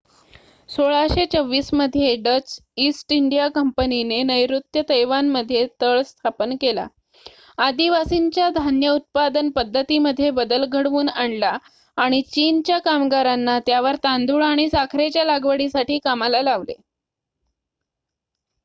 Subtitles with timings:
[0.69, 2.55] १६२४ मध्ये Dutch
[2.79, 6.87] East India कंपनीने नैर्ऋत्य तैवानमध्ये तळ स्थापन केला
[7.57, 11.55] आदिवासींच्या धान्य उत्पादन पद्धतीमध्ये बदल घडवून आणला
[11.97, 16.81] आणि चीनच्या कामगारांना त्यावर तांदुळ आणि साखरेच्या लागवडीसाठी कामाला लावले